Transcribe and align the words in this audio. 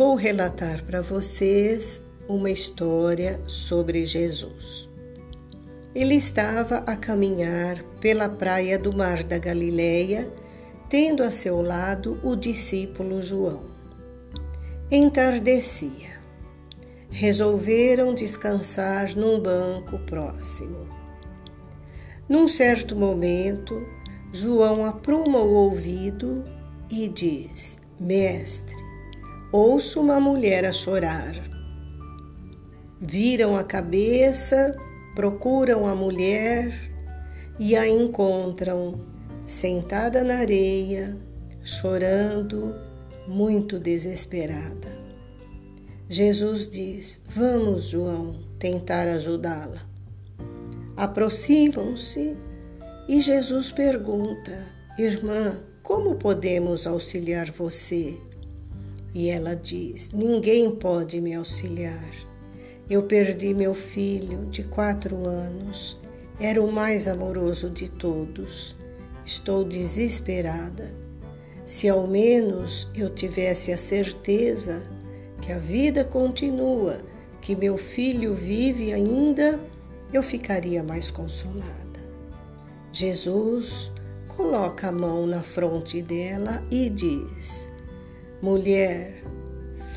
vou 0.00 0.14
relatar 0.14 0.82
para 0.86 1.02
vocês 1.02 2.02
uma 2.26 2.50
história 2.50 3.38
sobre 3.46 4.06
Jesus. 4.06 4.88
Ele 5.94 6.14
estava 6.14 6.78
a 6.86 6.96
caminhar 6.96 7.84
pela 8.00 8.26
praia 8.26 8.78
do 8.78 8.96
Mar 8.96 9.22
da 9.22 9.36
Galileia, 9.36 10.26
tendo 10.88 11.22
a 11.22 11.30
seu 11.30 11.60
lado 11.60 12.18
o 12.24 12.34
discípulo 12.34 13.20
João. 13.20 13.66
Entardecia. 14.90 16.18
Resolveram 17.10 18.14
descansar 18.14 19.14
num 19.14 19.38
banco 19.38 19.98
próximo. 20.06 20.88
Num 22.26 22.48
certo 22.48 22.96
momento, 22.96 23.86
João 24.32 24.82
apruma 24.82 25.40
o 25.40 25.52
ouvido 25.52 26.42
e 26.90 27.06
diz: 27.06 27.78
Mestre, 28.00 28.89
ouço 29.52 30.00
uma 30.00 30.20
mulher 30.20 30.64
a 30.64 30.72
chorar. 30.72 31.34
Viram 33.00 33.56
a 33.56 33.64
cabeça, 33.64 34.76
procuram 35.14 35.86
a 35.86 35.94
mulher 35.94 36.72
e 37.58 37.76
a 37.76 37.88
encontram 37.88 39.00
sentada 39.46 40.22
na 40.22 40.36
areia, 40.38 41.16
chorando, 41.62 42.74
muito 43.26 43.78
desesperada. 43.78 44.88
Jesus 46.08 46.68
diz: 46.68 47.22
Vamos, 47.28 47.88
João, 47.88 48.34
tentar 48.58 49.08
ajudá-la. 49.08 49.80
Aproximam-se 50.96 52.36
e 53.08 53.20
Jesus 53.20 53.70
pergunta: 53.72 54.66
Irmã, 54.98 55.56
como 55.82 56.16
podemos 56.16 56.86
auxiliar 56.86 57.50
você? 57.50 58.16
E 59.14 59.28
ela 59.28 59.54
diz: 59.54 60.10
Ninguém 60.12 60.70
pode 60.70 61.20
me 61.20 61.34
auxiliar. 61.34 62.10
Eu 62.88 63.04
perdi 63.04 63.54
meu 63.54 63.74
filho 63.74 64.46
de 64.46 64.64
quatro 64.64 65.28
anos, 65.28 66.00
era 66.40 66.60
o 66.62 66.72
mais 66.72 67.06
amoroso 67.06 67.70
de 67.70 67.88
todos. 67.88 68.76
Estou 69.24 69.64
desesperada. 69.64 70.92
Se 71.64 71.88
ao 71.88 72.06
menos 72.06 72.90
eu 72.94 73.08
tivesse 73.08 73.72
a 73.72 73.76
certeza 73.76 74.82
que 75.40 75.52
a 75.52 75.58
vida 75.58 76.04
continua, 76.04 76.98
que 77.40 77.54
meu 77.54 77.78
filho 77.78 78.34
vive 78.34 78.92
ainda, 78.92 79.60
eu 80.12 80.22
ficaria 80.22 80.82
mais 80.82 81.10
consolada. 81.10 82.00
Jesus 82.92 83.92
coloca 84.26 84.88
a 84.88 84.92
mão 84.92 85.26
na 85.26 85.42
fronte 85.42 86.02
dela 86.02 86.60
e 86.70 86.90
diz: 86.90 87.69
Mulher, 88.42 89.22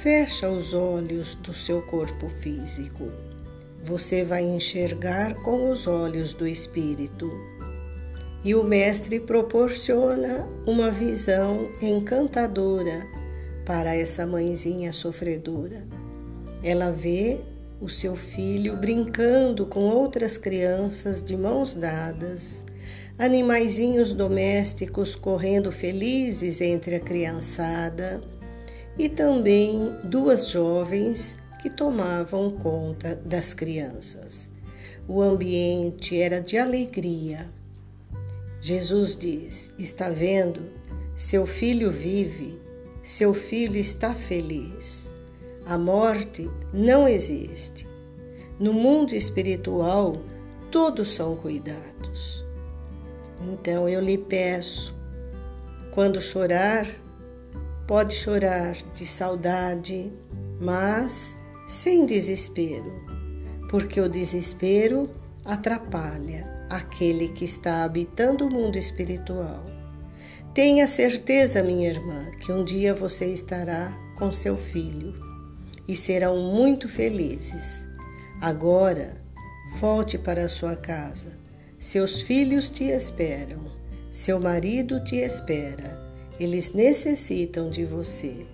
fecha 0.01 0.49
os 0.49 0.73
olhos 0.73 1.33
do 1.35 1.53
seu 1.53 1.81
corpo 1.83 2.27
físico. 2.27 3.05
Você 3.85 4.25
vai 4.25 4.43
enxergar 4.43 5.33
com 5.35 5.71
os 5.71 5.87
olhos 5.87 6.33
do 6.33 6.45
espírito. 6.45 7.31
E 8.43 8.53
o 8.53 8.61
Mestre 8.61 9.17
proporciona 9.21 10.45
uma 10.67 10.91
visão 10.91 11.69
encantadora 11.81 13.07
para 13.65 13.95
essa 13.95 14.27
mãezinha 14.27 14.91
sofredora. 14.91 15.87
Ela 16.61 16.91
vê 16.91 17.39
o 17.79 17.87
seu 17.87 18.13
filho 18.13 18.75
brincando 18.75 19.65
com 19.67 19.85
outras 19.85 20.37
crianças 20.37 21.23
de 21.23 21.37
mãos 21.37 21.75
dadas 21.75 22.65
animaizinhos 23.17 24.13
domésticos 24.13 25.15
correndo 25.15 25.71
felizes 25.71 26.61
entre 26.61 26.95
a 26.95 26.99
criançada 26.99 28.21
e 28.97 29.09
também 29.09 29.91
duas 30.03 30.49
jovens 30.49 31.37
que 31.61 31.69
tomavam 31.69 32.51
conta 32.51 33.15
das 33.25 33.53
crianças. 33.53 34.49
O 35.07 35.21
ambiente 35.21 36.19
era 36.19 36.39
de 36.39 36.57
alegria. 36.57 37.49
Jesus 38.61 39.15
diz: 39.15 39.71
Está 39.77 40.09
vendo? 40.09 40.61
Seu 41.15 41.45
filho 41.45 41.91
vive, 41.91 42.59
seu 43.03 43.33
filho 43.33 43.77
está 43.77 44.13
feliz. 44.13 45.11
A 45.65 45.77
morte 45.77 46.49
não 46.73 47.07
existe. 47.07 47.87
No 48.59 48.73
mundo 48.73 49.13
espiritual, 49.13 50.17
todos 50.71 51.15
são 51.15 51.35
cuidados. 51.35 52.43
Então 53.41 53.87
eu 53.87 53.99
lhe 53.99 54.17
peço, 54.17 54.95
quando 55.91 56.21
chorar, 56.21 56.87
pode 57.85 58.15
chorar 58.15 58.75
de 58.95 59.05
saudade, 59.05 60.11
mas 60.59 61.37
sem 61.67 62.05
desespero, 62.05 62.91
porque 63.69 63.99
o 63.99 64.09
desespero 64.09 65.09
atrapalha 65.45 66.45
aquele 66.69 67.29
que 67.29 67.45
está 67.45 67.83
habitando 67.83 68.47
o 68.47 68.51
mundo 68.51 68.77
espiritual. 68.77 69.63
Tenha 70.53 70.87
certeza, 70.87 71.63
minha 71.63 71.89
irmã, 71.89 72.31
que 72.39 72.51
um 72.51 72.63
dia 72.63 72.93
você 72.93 73.25
estará 73.25 73.91
com 74.17 74.31
seu 74.31 74.55
filho 74.55 75.13
e 75.87 75.95
serão 75.95 76.37
muito 76.37 76.87
felizes. 76.87 77.85
Agora, 78.39 79.17
volte 79.79 80.17
para 80.17 80.45
a 80.45 80.49
sua 80.49 80.75
casa 80.75 81.42
seus 81.83 82.21
filhos 82.21 82.69
te 82.69 82.85
esperam, 82.85 83.59
seu 84.09 84.39
marido 84.39 85.03
te 85.03 85.17
espera, 85.17 86.01
eles 86.39 86.71
necessitam 86.71 87.69
de 87.69 87.83
você. 87.83 88.45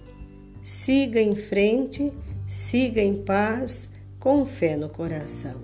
Siga 0.63 1.21
em 1.21 1.35
frente, 1.35 2.11
siga 2.47 2.99
em 2.99 3.23
paz, 3.23 3.91
com 4.19 4.47
fé 4.47 4.75
no 4.75 4.89
coração. 4.89 5.61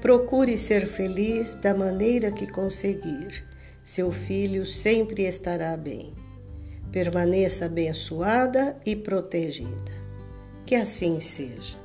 Procure 0.00 0.58
ser 0.58 0.88
feliz 0.88 1.54
da 1.54 1.72
maneira 1.72 2.32
que 2.32 2.50
conseguir. 2.50 3.46
Seu 3.84 4.10
filho 4.10 4.66
sempre 4.66 5.26
estará 5.26 5.76
bem. 5.76 6.12
Permaneça 6.90 7.66
abençoada 7.66 8.76
e 8.84 8.96
protegida. 8.96 9.92
Que 10.66 10.74
assim 10.74 11.20
seja. 11.20 11.83